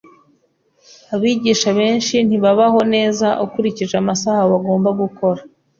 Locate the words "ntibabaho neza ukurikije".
2.27-3.93